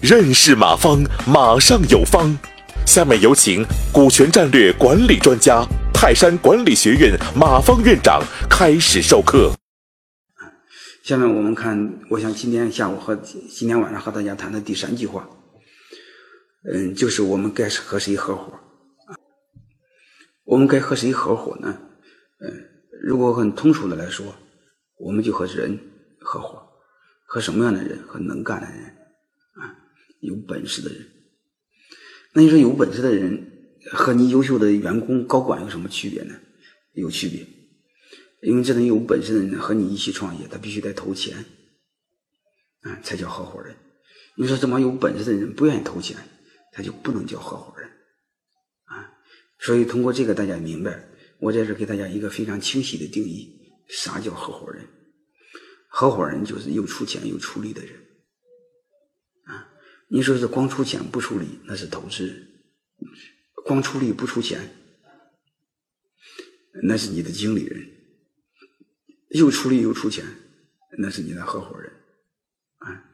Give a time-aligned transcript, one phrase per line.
[0.00, 2.36] 认识马方，马上有方。
[2.84, 8.20] 下面有请股权战略管理专家、泰山管理学院马方院长
[8.50, 9.52] 开始授课。
[11.04, 15.28] 下面我们看，我想今天下午和今天晚上和大家谈的第三句话，
[16.72, 18.52] 嗯，就是我们该和谁合伙？
[20.44, 21.78] 我们该和谁合伙呢？
[22.40, 22.52] 嗯，
[23.04, 24.26] 如果很通俗的来说，
[25.02, 25.76] 我们就和人
[26.20, 26.62] 合伙，
[27.26, 28.00] 和什么样的人？
[28.06, 28.84] 和能干的人
[29.54, 29.74] 啊，
[30.20, 31.04] 有本事的人。
[32.32, 36.34] 那你说有本事的人和你优秀的员工、高管有什么区别呢？
[36.92, 37.44] 有区别，
[38.42, 41.36] 因为这种有本事的人和你一起创业，他必须得投钱，
[42.82, 43.74] 啊，才叫合伙人。
[44.36, 46.16] 你说这么有本事的人不愿意投钱，
[46.70, 47.90] 他就不能叫合伙人，
[48.84, 49.10] 啊。
[49.58, 51.08] 所以通过这个，大家明白，
[51.40, 53.50] 我在这给大家一个非常清晰的定义：
[53.88, 54.86] 啥叫合伙人？
[55.94, 57.94] 合伙人就是又出钱又出力的人。
[59.44, 59.68] 啊
[60.08, 62.36] 你说是光出钱不出力，那是投资人；
[63.64, 64.74] 光出力不出钱，
[66.82, 67.78] 那是你的经理人；
[69.30, 70.24] 又出力又出钱，
[70.98, 71.92] 那是你的合伙人。
[72.78, 73.04] 啊，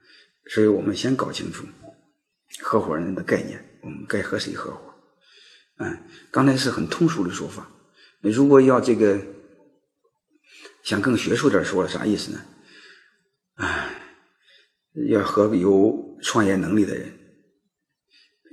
[0.50, 1.66] 所以我们先搞清楚
[2.62, 4.94] 合伙人的概念，我们该和谁合伙？
[5.78, 7.68] 嗯，刚才是很通俗的说法。
[8.20, 9.20] 如果要这个
[10.84, 12.44] 想更学术点说，啥意思呢？
[13.58, 13.94] 啊。
[15.08, 17.12] 要和有创业能力的人，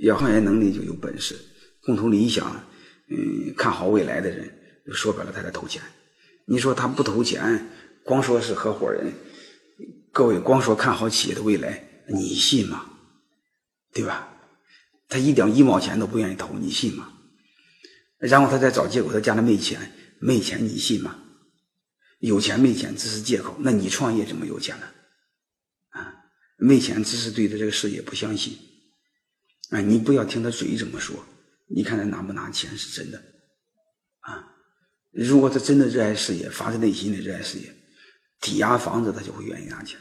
[0.03, 1.35] 要创业能力就有本事，
[1.81, 2.63] 共同理想，
[3.09, 4.53] 嗯，看好未来的人，
[4.93, 5.81] 说白了他在投钱。
[6.45, 7.67] 你说他不投钱，
[8.03, 9.11] 光说是合伙人，
[10.11, 12.85] 各位光说看好企业的未来，你信吗？
[13.91, 14.31] 对吧？
[15.09, 17.11] 他一点一毛钱都不愿意投，你信吗？
[18.19, 21.19] 然后他再找借口，他家里没钱，没钱你信吗？
[22.25, 24.85] 有钱没钱只是借口，那你创业怎么有钱呢？
[25.89, 26.13] 啊
[26.57, 28.57] 没钱只是对他这个事业不相信，
[29.69, 31.23] 啊，你不要听他嘴怎么说，
[31.67, 33.21] 你看他拿不拿钱是真的，
[34.21, 34.55] 啊，
[35.11, 37.75] 如果他真的热爱事业，发自内心的热爱事业，
[38.39, 39.99] 抵押房子他就会愿意拿钱，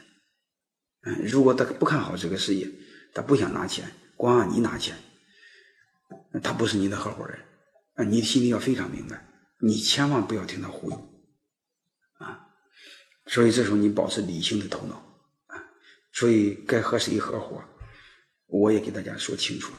[1.03, 2.71] 嗯，如果他不看好这个事业，
[3.12, 4.97] 他不想拿钱，光让你拿钱，
[6.43, 7.38] 他不是你的合伙人，
[7.94, 9.28] 啊，你心里要非常明白，
[9.60, 11.13] 你千万不要听他忽悠，
[12.19, 12.38] 啊，
[13.26, 14.94] 所以这时候你保持理性的头脑
[15.47, 15.56] 啊。
[16.12, 17.60] 所以该和谁合伙，
[18.47, 19.78] 我也给大家说清楚了。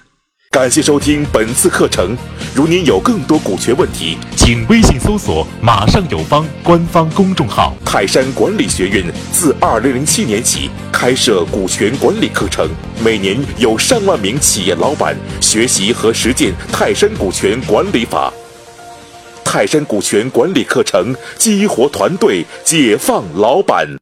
[0.51, 2.15] 感谢收听本次课程。
[2.55, 7.75] 如您有更多股权问题，请微信搜索“马上有方”官方公众号。
[7.83, 9.03] 泰山管理学院
[9.33, 12.69] 自二零零七年起开设股权管理课程，
[13.03, 18.31] 每年有上万名企业老板学习和实践泰山股权管理法。
[19.55, 23.95] 泰山股权管理课程激活团队，解放老板。